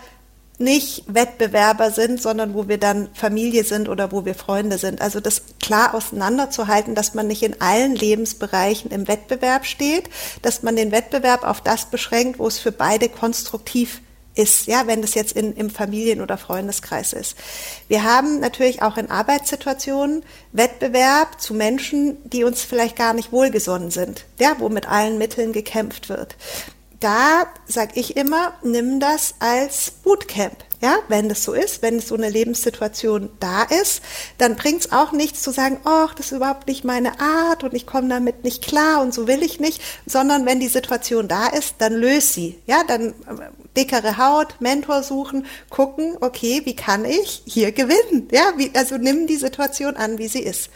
nicht 0.58 1.04
Wettbewerber 1.08 1.90
sind, 1.90 2.22
sondern 2.22 2.54
wo 2.54 2.68
wir 2.68 2.78
dann 2.78 3.08
Familie 3.14 3.64
sind 3.64 3.88
oder 3.88 4.12
wo 4.12 4.24
wir 4.24 4.34
Freunde 4.34 4.78
sind. 4.78 5.02
Also 5.02 5.20
das 5.20 5.42
klar 5.60 5.94
auseinanderzuhalten, 5.94 6.94
dass 6.94 7.14
man 7.14 7.26
nicht 7.26 7.42
in 7.42 7.60
allen 7.60 7.94
Lebensbereichen 7.94 8.90
im 8.90 9.08
Wettbewerb 9.08 9.66
steht, 9.66 10.08
dass 10.40 10.62
man 10.62 10.76
den 10.76 10.92
Wettbewerb 10.92 11.44
auf 11.44 11.60
das 11.60 11.86
beschränkt, 11.86 12.38
wo 12.38 12.46
es 12.46 12.58
für 12.58 12.72
beide 12.72 13.08
konstruktiv 13.08 13.96
ist, 13.96 14.11
ja, 14.66 14.86
wenn 14.86 15.02
das 15.02 15.14
jetzt 15.14 15.32
in, 15.32 15.54
im 15.54 15.70
Familien- 15.70 16.20
oder 16.20 16.38
Freundeskreis 16.38 17.12
ist. 17.12 17.36
Wir 17.88 18.04
haben 18.04 18.40
natürlich 18.40 18.82
auch 18.82 18.96
in 18.96 19.10
Arbeitssituationen 19.10 20.22
Wettbewerb 20.52 21.40
zu 21.40 21.54
Menschen, 21.54 22.16
die 22.24 22.44
uns 22.44 22.62
vielleicht 22.62 22.96
gar 22.96 23.12
nicht 23.12 23.32
wohlgesonnen 23.32 23.90
sind, 23.90 24.24
ja, 24.38 24.56
wo 24.58 24.68
mit 24.68 24.88
allen 24.88 25.18
Mitteln 25.18 25.52
gekämpft 25.52 26.08
wird 26.08 26.36
da 27.02 27.46
sage 27.66 27.92
ich 27.96 28.16
immer, 28.16 28.54
nimm 28.62 29.00
das 29.00 29.34
als 29.40 29.90
Bootcamp. 29.90 30.56
Ja, 30.82 30.98
wenn 31.06 31.28
das 31.28 31.44
so 31.44 31.52
ist, 31.52 31.80
wenn 31.80 32.00
so 32.00 32.16
eine 32.16 32.28
Lebenssituation 32.28 33.30
da 33.38 33.62
ist, 33.62 34.02
dann 34.38 34.56
bringt 34.56 34.80
es 34.80 34.90
auch 34.90 35.12
nichts 35.12 35.40
zu 35.40 35.52
sagen, 35.52 35.78
oh, 35.84 36.08
das 36.16 36.26
ist 36.26 36.32
überhaupt 36.32 36.66
nicht 36.66 36.82
meine 36.82 37.20
Art 37.20 37.62
und 37.62 37.72
ich 37.72 37.86
komme 37.86 38.08
damit 38.08 38.42
nicht 38.42 38.62
klar 38.62 39.00
und 39.00 39.14
so 39.14 39.28
will 39.28 39.44
ich 39.44 39.60
nicht, 39.60 39.80
sondern 40.06 40.44
wenn 40.44 40.58
die 40.58 40.66
Situation 40.66 41.28
da 41.28 41.46
ist, 41.46 41.76
dann 41.78 41.92
löse 41.92 42.32
sie. 42.32 42.58
Ja, 42.66 42.82
dann 42.82 43.10
äh, 43.10 43.12
dickere 43.76 44.18
Haut, 44.18 44.60
Mentor 44.60 45.04
suchen, 45.04 45.46
gucken, 45.70 46.16
okay, 46.20 46.62
wie 46.64 46.74
kann 46.74 47.04
ich 47.04 47.44
hier 47.46 47.70
gewinnen? 47.70 48.26
Ja, 48.32 48.52
wie, 48.56 48.72
also 48.74 48.96
nimm 48.96 49.28
die 49.28 49.36
Situation 49.36 49.94
an, 49.94 50.18
wie 50.18 50.26
sie 50.26 50.42
ist. 50.42 50.68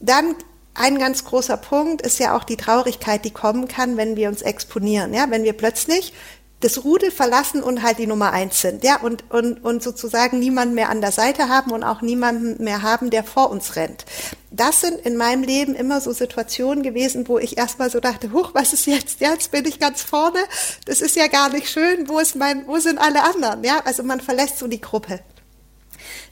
Dann 0.00 0.36
ein 0.74 0.96
ganz 0.96 1.24
großer 1.24 1.56
Punkt 1.56 2.02
ist 2.02 2.20
ja 2.20 2.36
auch 2.36 2.44
die 2.44 2.56
Traurigkeit, 2.56 3.24
die 3.24 3.32
kommen 3.32 3.66
kann, 3.66 3.96
wenn 3.96 4.14
wir 4.14 4.28
uns 4.28 4.42
exponieren. 4.42 5.12
Ja, 5.12 5.26
wenn 5.30 5.42
wir 5.42 5.54
plötzlich 5.54 6.12
das 6.64 6.82
Rudel 6.82 7.10
verlassen 7.10 7.62
und 7.62 7.82
halt 7.82 7.98
die 7.98 8.06
Nummer 8.06 8.32
eins 8.32 8.62
sind, 8.62 8.84
ja, 8.84 8.98
und, 8.98 9.30
und, 9.30 9.62
und 9.62 9.82
sozusagen 9.82 10.38
niemanden 10.38 10.74
mehr 10.74 10.88
an 10.88 11.02
der 11.02 11.12
Seite 11.12 11.50
haben 11.50 11.72
und 11.72 11.84
auch 11.84 12.00
niemanden 12.00 12.64
mehr 12.64 12.80
haben, 12.80 13.10
der 13.10 13.22
vor 13.22 13.50
uns 13.50 13.76
rennt. 13.76 14.06
Das 14.50 14.80
sind 14.80 14.98
in 15.04 15.18
meinem 15.18 15.42
Leben 15.42 15.74
immer 15.74 16.00
so 16.00 16.12
Situationen 16.12 16.82
gewesen, 16.82 17.28
wo 17.28 17.38
ich 17.38 17.58
erstmal 17.58 17.90
so 17.90 18.00
dachte, 18.00 18.32
huch, 18.32 18.54
was 18.54 18.72
ist 18.72 18.86
jetzt? 18.86 19.20
Jetzt 19.20 19.50
bin 19.50 19.66
ich 19.66 19.78
ganz 19.78 20.00
vorne. 20.00 20.38
Das 20.86 21.02
ist 21.02 21.16
ja 21.16 21.26
gar 21.26 21.50
nicht 21.50 21.68
schön. 21.68 22.08
Wo 22.08 22.18
ist 22.18 22.34
mein, 22.34 22.66
wo 22.66 22.78
sind 22.78 22.98
alle 22.98 23.24
anderen? 23.24 23.62
Ja, 23.62 23.80
also 23.84 24.02
man 24.02 24.20
verlässt 24.20 24.58
so 24.58 24.66
die 24.66 24.80
Gruppe. 24.80 25.20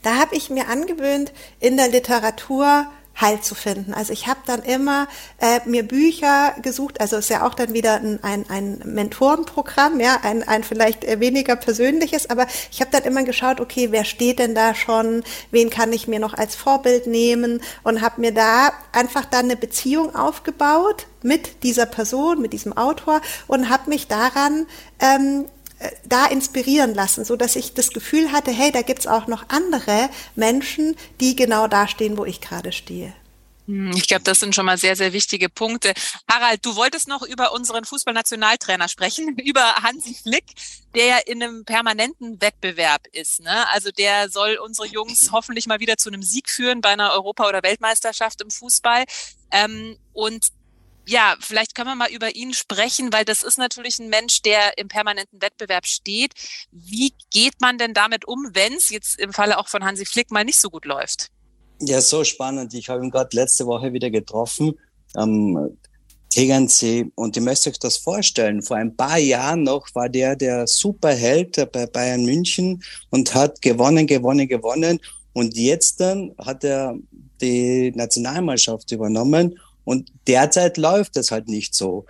Da 0.02 0.16
habe 0.16 0.34
ich 0.34 0.48
mir 0.48 0.68
angewöhnt, 0.68 1.32
in 1.60 1.76
der 1.76 1.88
Literatur 1.88 2.86
Halt 3.22 3.44
zu 3.44 3.54
finden. 3.54 3.94
Also 3.94 4.12
ich 4.12 4.26
habe 4.26 4.40
dann 4.44 4.62
immer 4.62 5.08
äh, 5.40 5.60
mir 5.64 5.82
Bücher 5.82 6.54
gesucht, 6.60 7.00
also 7.00 7.16
ist 7.16 7.30
ja 7.30 7.46
auch 7.46 7.54
dann 7.54 7.72
wieder 7.72 7.94
ein, 7.94 8.18
ein, 8.22 8.44
ein 8.50 8.82
Mentorenprogramm, 8.84 10.00
ja, 10.00 10.18
ein, 10.22 10.46
ein 10.46 10.64
vielleicht 10.64 11.06
weniger 11.20 11.56
persönliches, 11.56 12.28
aber 12.28 12.46
ich 12.70 12.80
habe 12.80 12.90
dann 12.90 13.04
immer 13.04 13.22
geschaut, 13.22 13.60
okay, 13.60 13.92
wer 13.92 14.04
steht 14.04 14.40
denn 14.40 14.54
da 14.54 14.74
schon, 14.74 15.22
wen 15.50 15.70
kann 15.70 15.92
ich 15.92 16.08
mir 16.08 16.18
noch 16.18 16.34
als 16.34 16.56
Vorbild 16.56 17.06
nehmen? 17.06 17.62
Und 17.82 18.02
habe 18.02 18.20
mir 18.20 18.34
da 18.34 18.72
einfach 18.92 19.24
dann 19.24 19.46
eine 19.46 19.56
Beziehung 19.56 20.14
aufgebaut 20.14 21.06
mit 21.22 21.62
dieser 21.62 21.86
Person, 21.86 22.42
mit 22.42 22.52
diesem 22.52 22.76
Autor 22.76 23.20
und 23.46 23.70
habe 23.70 23.88
mich 23.88 24.08
daran 24.08 24.66
ähm, 25.00 25.46
da 26.04 26.26
inspirieren 26.26 26.94
lassen, 26.94 27.24
so 27.24 27.36
dass 27.36 27.56
ich 27.56 27.74
das 27.74 27.90
Gefühl 27.90 28.32
hatte, 28.32 28.50
hey, 28.50 28.72
da 28.72 28.82
gibt's 28.82 29.06
auch 29.06 29.26
noch 29.26 29.48
andere 29.48 30.10
Menschen, 30.34 30.96
die 31.20 31.36
genau 31.36 31.68
da 31.68 31.88
stehen, 31.88 32.16
wo 32.16 32.24
ich 32.24 32.40
gerade 32.40 32.72
stehe. 32.72 33.14
Hm, 33.66 33.92
ich 33.94 34.08
glaube, 34.08 34.24
das 34.24 34.40
sind 34.40 34.54
schon 34.54 34.66
mal 34.66 34.76
sehr, 34.76 34.96
sehr 34.96 35.12
wichtige 35.12 35.48
Punkte. 35.48 35.92
Harald, 36.28 36.64
du 36.64 36.74
wolltest 36.74 37.06
noch 37.06 37.22
über 37.22 37.52
unseren 37.52 37.84
Fußballnationaltrainer 37.84 38.88
sprechen, 38.88 39.36
über 39.44 39.76
Hansi 39.76 40.14
Flick, 40.14 40.44
der 40.94 41.06
ja 41.06 41.18
in 41.18 41.42
einem 41.42 41.64
permanenten 41.64 42.40
Wettbewerb 42.40 43.06
ist. 43.12 43.40
Ne? 43.40 43.68
Also 43.68 43.90
der 43.90 44.28
soll 44.28 44.56
unsere 44.56 44.88
Jungs 44.88 45.30
hoffentlich 45.32 45.66
mal 45.66 45.80
wieder 45.80 45.96
zu 45.96 46.10
einem 46.10 46.22
Sieg 46.22 46.50
führen 46.50 46.80
bei 46.80 46.90
einer 46.90 47.12
Europa- 47.12 47.48
oder 47.48 47.62
Weltmeisterschaft 47.62 48.40
im 48.42 48.50
Fußball. 48.50 49.04
Ähm, 49.52 49.96
und 50.12 50.48
ja, 51.06 51.36
vielleicht 51.40 51.74
können 51.74 51.88
wir 51.88 51.94
mal 51.94 52.12
über 52.12 52.34
ihn 52.34 52.54
sprechen, 52.54 53.12
weil 53.12 53.24
das 53.24 53.42
ist 53.42 53.58
natürlich 53.58 53.98
ein 53.98 54.08
Mensch, 54.08 54.42
der 54.42 54.78
im 54.78 54.88
permanenten 54.88 55.42
Wettbewerb 55.42 55.86
steht. 55.86 56.32
Wie 56.70 57.12
geht 57.30 57.60
man 57.60 57.78
denn 57.78 57.94
damit 57.94 58.26
um, 58.26 58.50
wenn 58.52 58.74
es 58.74 58.88
jetzt 58.90 59.18
im 59.18 59.32
Falle 59.32 59.58
auch 59.58 59.68
von 59.68 59.84
Hansi 59.84 60.04
Flick 60.04 60.30
mal 60.30 60.44
nicht 60.44 60.60
so 60.60 60.70
gut 60.70 60.84
läuft? 60.84 61.28
Ja, 61.80 62.00
so 62.00 62.22
spannend. 62.22 62.74
Ich 62.74 62.88
habe 62.88 63.04
ihn 63.04 63.10
gerade 63.10 63.34
letzte 63.36 63.66
Woche 63.66 63.92
wieder 63.92 64.10
getroffen 64.10 64.78
am 65.14 65.76
Tegernsee 66.30 67.10
und 67.16 67.36
ihr 67.36 67.42
müsst 67.42 67.66
euch 67.66 67.78
das 67.78 67.96
vorstellen. 67.96 68.62
Vor 68.62 68.76
ein 68.76 68.96
paar 68.96 69.18
Jahren 69.18 69.64
noch 69.64 69.86
war 69.94 70.08
der 70.08 70.36
der 70.36 70.66
Superheld 70.66 71.70
bei 71.72 71.86
Bayern 71.86 72.24
München 72.24 72.82
und 73.10 73.34
hat 73.34 73.60
gewonnen, 73.60 74.06
gewonnen, 74.06 74.48
gewonnen. 74.48 75.00
Und 75.34 75.56
jetzt 75.56 76.00
dann 76.00 76.32
hat 76.38 76.62
er 76.64 76.96
die 77.40 77.92
Nationalmannschaft 77.94 78.92
übernommen 78.92 79.58
und 79.84 80.12
derzeit 80.26 80.76
läuft 80.76 81.16
es 81.16 81.30
halt 81.30 81.48
nicht 81.48 81.74
so. 81.74 82.04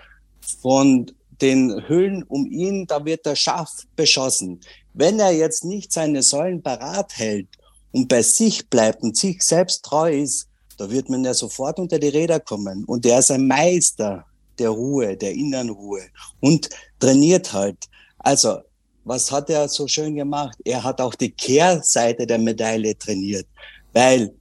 Von 0.60 1.10
den 1.40 1.88
Höhlen 1.88 2.22
um 2.22 2.46
ihn, 2.46 2.86
da 2.86 3.04
wird 3.04 3.26
er 3.26 3.36
scharf 3.36 3.70
beschossen. 3.96 4.60
Wenn 4.94 5.18
er 5.18 5.32
jetzt 5.32 5.64
nicht 5.64 5.92
seine 5.92 6.22
Säulen 6.22 6.62
parat 6.62 7.16
hält 7.16 7.48
und 7.92 8.08
bei 8.08 8.22
sich 8.22 8.68
bleibt 8.68 9.02
und 9.02 9.16
sich 9.16 9.42
selbst 9.42 9.84
treu 9.84 10.12
ist, 10.12 10.48
da 10.78 10.90
wird 10.90 11.08
man 11.08 11.24
ja 11.24 11.34
sofort 11.34 11.78
unter 11.78 11.98
die 11.98 12.08
Räder 12.08 12.40
kommen. 12.40 12.84
Und 12.84 13.06
er 13.06 13.18
ist 13.18 13.30
ein 13.30 13.46
Meister 13.46 14.24
der 14.58 14.70
Ruhe, 14.70 15.16
der 15.16 15.32
inneren 15.32 15.70
Ruhe 15.70 16.02
und 16.40 16.68
trainiert 16.98 17.52
halt. 17.52 17.78
Also, 18.18 18.58
was 19.04 19.32
hat 19.32 19.50
er 19.50 19.68
so 19.68 19.88
schön 19.88 20.14
gemacht? 20.14 20.56
Er 20.64 20.82
hat 20.82 21.00
auch 21.00 21.14
die 21.14 21.30
Kehrseite 21.30 22.26
der 22.26 22.38
Medaille 22.38 22.96
trainiert, 22.96 23.46
weil 23.92 24.32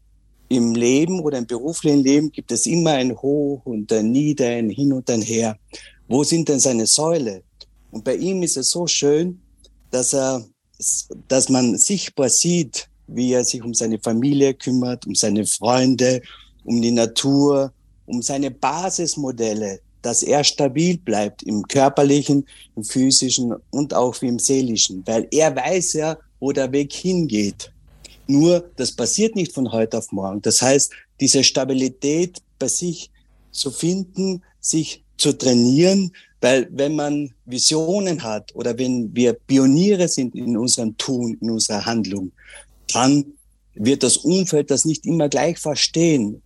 im 0.52 0.76
Leben 0.76 1.22
oder 1.22 1.38
im 1.38 1.48
beruflichen 1.48 2.04
Leben 2.04 2.30
gibt 2.30 2.52
es 2.52 2.66
immer 2.66 2.92
ein 2.92 3.16
Hoch 3.16 3.62
und 3.64 3.92
ein 3.94 4.12
Nieder, 4.12 4.48
ein 4.48 4.70
Hin 4.70 4.92
und 4.92 5.10
ein 5.10 5.22
Her. 5.22 5.58
Wo 6.10 6.26
sind 6.26 6.50
denn 6.50 6.60
seine 6.60 6.88
Säule? 6.88 7.44
Und 7.92 8.04
bei 8.04 8.16
ihm 8.16 8.44
ist 8.44 8.58
es 8.58 8.70
so 8.70 8.86
schön, 8.86 9.40
dass 9.92 10.14
er, 10.14 10.46
dass 11.30 11.48
man 11.48 11.78
sichtbar 11.78 12.28
sieht, 12.28 12.90
wie 13.08 13.32
er 13.32 13.46
sich 13.46 13.64
um 13.64 13.74
seine 13.74 13.98
Familie 14.00 14.54
kümmert, 14.54 15.08
um 15.08 15.16
seine 15.16 15.46
Freunde, 15.46 16.22
um 16.66 16.82
die 16.82 16.92
Natur, 16.92 17.72
um 18.06 18.22
seine 18.22 18.52
Basismodelle, 18.52 19.80
dass 20.02 20.22
er 20.22 20.44
stabil 20.44 20.98
bleibt 20.98 21.44
im 21.44 21.64
körperlichen, 21.64 22.46
im 22.76 22.84
physischen 22.84 23.56
und 23.70 23.94
auch 23.94 24.22
wie 24.22 24.28
im 24.28 24.40
seelischen, 24.40 25.02
weil 25.06 25.30
er 25.32 25.56
weiß 25.56 25.94
ja, 25.94 26.18
wo 26.42 26.52
der 26.52 26.70
Weg 26.74 26.92
hingeht. 26.92 27.72
Nur, 28.32 28.72
das 28.78 28.94
passiert 28.94 29.36
nicht 29.36 29.54
von 29.54 29.72
heute 29.72 29.98
auf 29.98 30.12
morgen. 30.12 30.42
Das 30.42 30.62
heißt, 30.62 30.94
diese 31.20 31.44
Stabilität 31.44 32.42
bei 32.60 32.68
sich 32.68 33.12
zu 33.52 33.72
finden, 33.72 34.42
sich 34.62 35.04
zu 35.18 35.38
trainieren, 35.38 36.12
weil 36.40 36.68
wenn 36.72 36.96
man 36.96 37.34
Visionen 37.46 38.24
hat 38.24 38.56
oder 38.56 38.78
wenn 38.78 39.14
wir 39.14 39.34
Pioniere 39.34 40.08
sind 40.08 40.34
in 40.34 40.58
unserem 40.58 40.98
Tun, 40.98 41.38
in 41.42 41.52
unserer 41.52 41.86
Handlung, 41.86 42.32
dann 42.94 43.34
wird 43.76 44.02
das 44.04 44.18
Umfeld 44.18 44.72
das 44.72 44.86
nicht 44.86 45.06
immer 45.06 45.30
gleich 45.30 45.60
verstehen. 45.60 46.42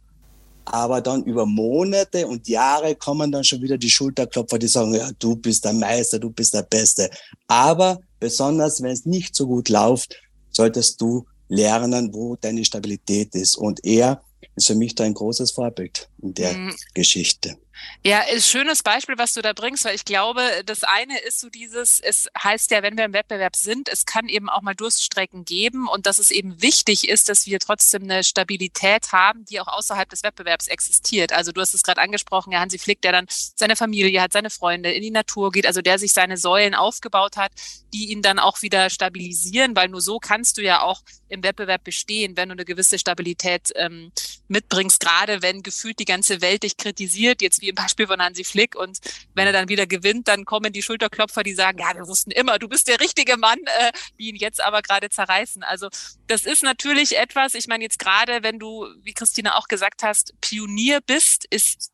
Aber 0.66 1.00
dann 1.00 1.24
über 1.24 1.46
Monate 1.46 2.26
und 2.26 2.48
Jahre 2.48 2.96
kommen 2.96 3.32
dann 3.32 3.44
schon 3.44 3.62
wieder 3.62 3.78
die 3.78 3.90
Schulterklopfer, 3.90 4.58
die 4.58 4.68
sagen, 4.68 4.96
ja, 4.96 5.12
du 5.20 5.36
bist 5.36 5.64
der 5.64 5.74
Meister, 5.74 6.18
du 6.18 6.32
bist 6.32 6.56
der 6.56 6.64
Beste. 6.64 7.10
Aber 7.48 8.00
besonders, 8.20 8.82
wenn 8.82 8.92
es 8.92 9.06
nicht 9.06 9.36
so 9.36 9.46
gut 9.46 9.70
läuft, 9.70 10.16
solltest 10.50 11.00
du 11.00 11.26
lernen, 11.48 12.14
wo 12.14 12.36
deine 12.36 12.66
Stabilität 12.66 13.36
ist. 13.36 13.56
Und 13.56 13.84
er 13.86 14.22
ist 14.56 14.68
für 14.68 14.76
mich 14.76 14.96
da 14.96 15.04
ein 15.04 15.14
großes 15.14 15.52
Vorbild 15.52 16.10
der 16.34 16.54
mhm. 16.54 16.76
Geschichte. 16.94 17.58
Ja, 18.04 18.22
ist 18.22 18.50
schönes 18.50 18.84
Beispiel, 18.84 19.18
was 19.18 19.34
du 19.34 19.42
da 19.42 19.54
bringst, 19.54 19.84
weil 19.84 19.96
ich 19.96 20.06
glaube, 20.06 20.42
das 20.66 20.84
eine 20.84 21.18
ist 21.20 21.40
so 21.40 21.50
dieses, 21.50 22.00
es 22.00 22.28
heißt 22.42 22.72
ja, 22.72 22.84
wenn 22.84 22.98
wir 22.98 23.06
im 23.06 23.14
Wettbewerb 23.14 23.56
sind, 23.56 23.90
es 23.90 24.06
kann 24.06 24.30
eben 24.30 24.48
auch 24.50 24.62
mal 24.62 24.76
Durststrecken 24.76 25.44
geben 25.44 25.88
und 25.88 26.06
dass 26.06 26.20
es 26.20 26.32
eben 26.32 26.62
wichtig 26.62 27.10
ist, 27.10 27.30
dass 27.30 27.48
wir 27.48 27.60
trotzdem 27.60 28.04
eine 28.04 28.24
Stabilität 28.24 29.12
haben, 29.12 29.44
die 29.46 29.60
auch 29.60 29.68
außerhalb 29.68 30.08
des 30.08 30.24
Wettbewerbs 30.24 30.68
existiert. 30.68 31.34
Also 31.34 31.52
du 31.52 31.62
hast 31.62 31.74
es 31.74 31.84
gerade 31.84 32.02
angesprochen, 32.02 32.54
ja, 32.54 32.60
Hansi 32.60 32.78
Flick, 32.78 33.02
der 33.02 33.12
dann 33.12 33.26
seine 33.30 33.76
Familie 33.76 34.22
hat, 34.22 34.34
seine 34.34 34.52
Freunde, 34.52 34.92
in 34.92 35.02
die 35.02 35.12
Natur 35.12 35.52
geht, 35.52 35.66
also 35.66 35.82
der 35.82 35.98
sich 35.98 36.14
seine 36.14 36.38
Säulen 36.38 36.76
aufgebaut 36.76 37.38
hat, 37.38 37.52
die 37.92 38.12
ihn 38.12 38.22
dann 38.22 38.40
auch 38.40 38.62
wieder 38.62 38.90
stabilisieren, 38.90 39.76
weil 39.76 39.90
nur 39.90 40.02
so 40.02 40.20
kannst 40.20 40.58
du 40.58 40.62
ja 40.62 40.82
auch 40.82 41.02
im 41.28 41.44
Wettbewerb 41.44 41.84
bestehen, 41.84 42.38
wenn 42.38 42.50
du 42.50 42.54
eine 42.54 42.66
gewisse 42.66 43.00
Stabilität 43.00 43.72
ähm, 43.76 44.12
mitbringst, 44.48 45.00
gerade 45.00 45.42
wenn 45.42 45.64
gefühlt 45.64 46.00
die 46.00 46.06
ganze 46.06 46.15
ganze 46.16 46.42
Welt 46.42 46.64
dich 46.64 46.78
kritisiert, 46.78 47.42
jetzt 47.42 47.62
wie 47.62 47.70
im 47.70 47.76
Beispiel 47.76 48.08
von 48.08 48.22
Hansi 48.22 48.46
Flick. 48.46 48.76
Und 48.76 49.00
wenn 49.34 49.48
er 49.48 49.54
dann 49.54 49.68
wieder 49.68 49.86
gewinnt, 49.86 50.30
dann 50.30 50.46
kommen 50.46 50.72
die 50.72 50.82
Schulterklopfer, 50.82 51.44
die 51.44 51.54
sagen, 51.54 51.80
ja, 51.80 51.94
wir 51.94 52.08
wussten 52.08 52.32
immer, 52.32 52.58
du 52.58 52.70
bist 52.70 52.88
der 52.88 53.02
richtige 53.02 53.36
Mann, 53.36 53.60
äh, 53.66 53.92
die 54.18 54.30
ihn 54.30 54.38
jetzt 54.38 54.64
aber 54.64 54.82
gerade 54.82 55.10
zerreißen. 55.10 55.64
Also 55.64 55.90
das 56.28 56.46
ist 56.46 56.64
natürlich 56.64 57.18
etwas, 57.18 57.54
ich 57.54 57.68
meine 57.68 57.84
jetzt 57.84 58.00
gerade, 58.00 58.44
wenn 58.44 58.60
du, 58.60 58.88
wie 59.04 59.14
Christina 59.14 59.58
auch 59.58 59.68
gesagt 59.68 60.04
hast, 60.04 60.34
Pionier 60.40 61.02
bist, 61.02 61.46
ist 61.50 61.92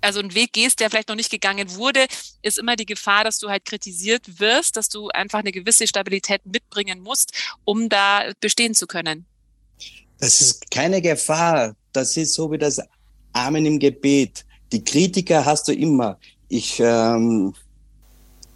also 0.00 0.20
einen 0.20 0.34
Weg 0.34 0.54
gehst, 0.54 0.80
der 0.80 0.88
vielleicht 0.88 1.10
noch 1.10 1.16
nicht 1.16 1.30
gegangen 1.30 1.74
wurde, 1.74 2.06
ist 2.40 2.58
immer 2.58 2.74
die 2.74 2.86
Gefahr, 2.86 3.22
dass 3.22 3.38
du 3.38 3.50
halt 3.50 3.66
kritisiert 3.66 4.40
wirst, 4.40 4.76
dass 4.76 4.88
du 4.88 5.10
einfach 5.10 5.40
eine 5.40 5.52
gewisse 5.52 5.86
Stabilität 5.86 6.44
mitbringen 6.46 7.00
musst, 7.02 7.32
um 7.64 7.88
da 7.88 8.32
bestehen 8.40 8.74
zu 8.74 8.86
können. 8.86 9.26
Das 10.18 10.40
ist 10.40 10.70
keine 10.70 11.02
Gefahr. 11.02 11.76
Das 11.92 12.16
ist 12.16 12.32
so 12.32 12.50
wie 12.50 12.58
das 12.58 12.80
Amen 13.32 13.66
im 13.66 13.78
Gebet. 13.78 14.44
Die 14.72 14.82
Kritiker 14.82 15.44
hast 15.44 15.68
du 15.68 15.72
immer. 15.72 16.18
Ich, 16.48 16.80
ähm, 16.80 17.54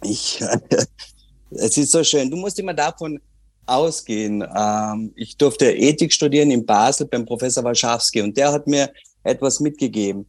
ich, 0.03 0.39
es 1.51 1.77
ist 1.77 1.91
so 1.91 2.03
schön. 2.03 2.29
Du 2.29 2.37
musst 2.37 2.59
immer 2.59 2.73
davon 2.73 3.19
ausgehen. 3.65 4.43
Ähm, 4.55 5.11
ich 5.15 5.37
durfte 5.37 5.71
Ethik 5.71 6.13
studieren 6.13 6.51
in 6.51 6.65
Basel 6.65 7.07
beim 7.07 7.25
Professor 7.25 7.63
Warschawski 7.63 8.21
und 8.21 8.35
der 8.37 8.51
hat 8.51 8.67
mir 8.67 8.91
etwas 9.23 9.59
mitgegeben. 9.59 10.25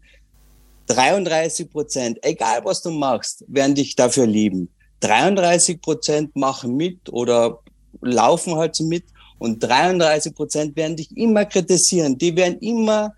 33 0.88 1.71
Prozent, 1.71 2.19
egal 2.23 2.64
was 2.64 2.83
du 2.83 2.90
machst, 2.90 3.45
werden 3.47 3.75
dich 3.75 3.95
dafür 3.95 4.26
lieben. 4.26 4.69
33 5.00 5.81
Prozent 5.81 6.35
machen 6.35 6.76
mit 6.76 7.12
oder 7.12 7.61
laufen 8.00 8.57
halt 8.57 8.75
so 8.75 8.85
mit 8.85 9.05
und 9.38 9.61
33 9.61 10.35
Prozent 10.35 10.76
werden 10.76 10.97
dich 10.97 11.17
immer 11.17 11.45
kritisieren. 11.45 12.19
Die 12.19 12.35
werden 12.35 12.59
immer 12.59 13.12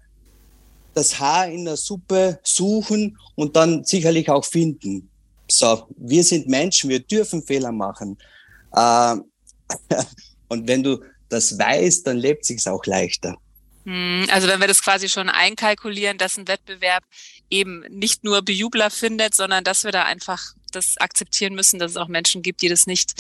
das 0.95 1.19
Haar 1.19 1.49
in 1.49 1.65
der 1.65 1.77
Suppe 1.77 2.39
suchen 2.43 3.19
und 3.35 3.57
dann 3.57 3.85
sicherlich 3.85 4.29
auch 4.31 4.45
finden. 4.45 5.09
So, 5.51 5.87
wir 5.97 6.23
sind 6.23 6.49
Menschen, 6.49 6.91
wir 6.91 7.01
dürfen 7.01 7.45
Fehler 7.45 7.73
machen. 7.73 8.19
Äh, 8.73 9.17
und 10.49 10.69
wenn 10.69 10.83
du 10.83 11.03
das 11.29 11.59
weißt, 11.59 12.07
dann 12.07 12.17
lebt 12.19 12.45
sich's 12.45 12.67
auch 12.67 12.85
leichter. 12.87 13.37
Hm, 13.85 14.27
also 14.31 14.47
wenn 14.49 14.61
wir 14.61 14.69
das 14.69 14.83
quasi 14.83 15.09
schon 15.09 15.29
einkalkulieren, 15.29 16.19
dass 16.19 16.37
ein 16.37 16.49
Wettbewerb 16.49 17.05
eben 17.49 17.81
nicht 17.89 18.25
nur 18.25 18.43
Bejubler 18.43 18.91
findet, 18.91 19.35
sondern 19.35 19.65
dass 19.65 19.85
wir 19.85 19.93
da 19.93 20.05
einfach 20.05 20.55
das 20.73 20.97
akzeptieren 20.99 21.55
müssen, 21.55 21.79
dass 21.79 21.93
es 21.93 21.97
auch 21.97 22.09
Menschen 22.09 22.43
gibt, 22.43 22.63
die 22.63 22.69
das 22.69 22.87
nicht 22.87 23.15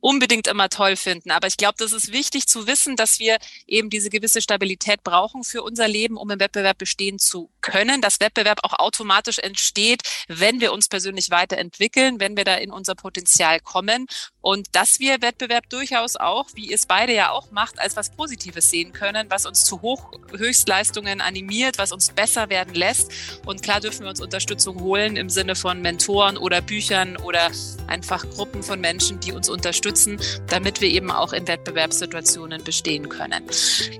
unbedingt 0.00 0.46
immer 0.46 0.68
toll 0.68 0.96
finden. 0.96 1.30
Aber 1.30 1.46
ich 1.46 1.56
glaube, 1.56 1.74
das 1.78 1.92
ist 1.92 2.12
wichtig 2.12 2.46
zu 2.46 2.66
wissen, 2.66 2.96
dass 2.96 3.18
wir 3.18 3.38
eben 3.66 3.90
diese 3.90 4.10
gewisse 4.10 4.40
Stabilität 4.40 5.04
brauchen 5.04 5.44
für 5.44 5.62
unser 5.62 5.88
Leben, 5.88 6.16
um 6.16 6.30
im 6.30 6.40
Wettbewerb 6.40 6.78
bestehen 6.78 7.18
zu 7.18 7.50
können. 7.60 8.00
Dass 8.00 8.20
Wettbewerb 8.20 8.60
auch 8.62 8.78
automatisch 8.78 9.38
entsteht, 9.38 10.02
wenn 10.28 10.60
wir 10.60 10.72
uns 10.72 10.88
persönlich 10.88 11.30
weiterentwickeln, 11.30 12.20
wenn 12.20 12.36
wir 12.36 12.44
da 12.44 12.54
in 12.54 12.72
unser 12.72 12.94
Potenzial 12.94 13.60
kommen 13.60 14.06
und 14.40 14.68
dass 14.72 15.00
wir 15.00 15.20
Wettbewerb 15.20 15.68
durchaus 15.68 16.16
auch, 16.16 16.48
wie 16.54 16.66
ihr 16.66 16.74
es 16.74 16.86
beide 16.86 17.14
ja 17.14 17.30
auch 17.30 17.50
macht, 17.50 17.78
als 17.78 17.96
was 17.96 18.10
Positives 18.10 18.70
sehen 18.70 18.92
können, 18.92 19.26
was 19.28 19.44
uns 19.44 19.64
zu 19.64 19.82
Hoch 19.82 20.12
Höchstleistungen 20.34 21.20
animiert, 21.20 21.76
was 21.78 21.92
uns 21.92 22.10
besser 22.10 22.48
werden 22.48 22.74
lässt. 22.74 23.12
Und 23.44 23.62
klar 23.62 23.80
dürfen 23.80 24.04
wir 24.04 24.10
uns 24.10 24.20
Unterstützung 24.20 24.80
holen 24.80 25.16
im 25.16 25.28
Sinne 25.28 25.56
von 25.56 25.82
Mentoren 25.82 26.38
oder 26.38 26.62
Büchern 26.62 27.18
oder 27.18 27.50
einfach 27.86 28.28
Gruppen 28.30 28.62
von 28.62 28.80
Menschen, 28.80 29.20
die 29.20 29.32
uns 29.32 29.48
unterstützen 29.48 29.89
unterstützen, 29.90 30.18
damit 30.48 30.80
wir 30.80 30.88
eben 30.88 31.10
auch 31.10 31.32
in 31.32 31.46
Wettbewerbssituationen 31.46 32.62
bestehen 32.64 33.08
können. 33.08 33.44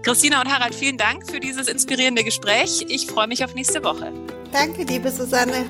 Christina 0.03 0.41
und 0.41 0.53
Harald, 0.53 0.75
vielen 0.75 0.97
Dank 0.97 1.29
für 1.31 1.41
dieses 1.41 1.69
inspirierende 1.69 2.25
Gespräch. 2.25 2.85
Ich 2.89 3.07
freue 3.07 3.27
mich 3.27 3.45
auf 3.45 3.55
nächste 3.55 3.83
Woche. 3.83 4.13
Danke, 4.53 4.85
liebe 4.85 5.11
Susanne. 5.11 5.67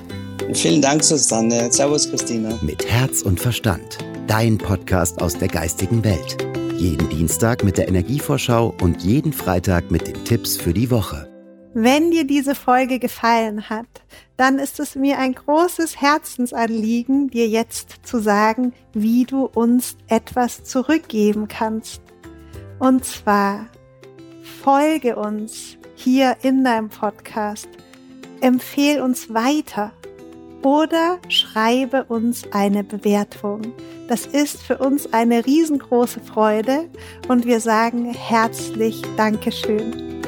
Vielen 0.53 0.81
Dank, 0.81 1.03
Susanne. 1.03 1.71
Servus, 1.71 2.09
Christina. 2.09 2.57
Mit 2.61 2.85
Herz 2.89 3.21
und 3.21 3.39
Verstand. 3.39 3.99
Dein 4.27 4.57
Podcast 4.57 5.21
aus 5.21 5.37
der 5.37 5.47
geistigen 5.47 6.03
Welt. 6.03 6.37
Jeden 6.77 7.09
Dienstag 7.09 7.63
mit 7.63 7.77
der 7.77 7.87
Energievorschau 7.87 8.75
und 8.81 9.01
jeden 9.03 9.33
Freitag 9.33 9.91
mit 9.91 10.07
den 10.07 10.25
Tipps 10.25 10.57
für 10.57 10.73
die 10.73 10.89
Woche. 10.89 11.27
Wenn 11.73 12.11
dir 12.11 12.25
diese 12.25 12.53
Folge 12.53 12.99
gefallen 12.99 13.69
hat, 13.69 13.85
dann 14.41 14.57
ist 14.57 14.79
es 14.79 14.95
mir 14.95 15.19
ein 15.19 15.35
großes 15.35 16.01
Herzensanliegen, 16.01 17.27
dir 17.27 17.47
jetzt 17.47 17.97
zu 18.01 18.17
sagen, 18.17 18.73
wie 18.91 19.23
du 19.25 19.45
uns 19.45 19.97
etwas 20.07 20.63
zurückgeben 20.63 21.47
kannst. 21.47 22.01
Und 22.79 23.05
zwar 23.05 23.67
folge 24.63 25.15
uns 25.15 25.77
hier 25.93 26.37
in 26.41 26.63
deinem 26.63 26.89
Podcast, 26.89 27.69
empfehl 28.41 29.01
uns 29.01 29.31
weiter 29.31 29.91
oder 30.63 31.19
schreibe 31.29 32.05
uns 32.05 32.41
eine 32.51 32.83
Bewertung. 32.83 33.61
Das 34.07 34.25
ist 34.25 34.63
für 34.63 34.79
uns 34.79 35.13
eine 35.13 35.45
riesengroße 35.45 36.19
Freude 36.19 36.89
und 37.27 37.45
wir 37.45 37.59
sagen 37.59 38.11
herzlich 38.11 39.03
Dankeschön. 39.17 40.20